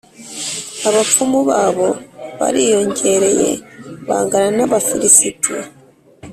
[0.87, 1.87] abapfumu babo
[2.39, 3.49] bariyongereye,
[4.07, 5.49] bangana n’ab’Abafilisiti,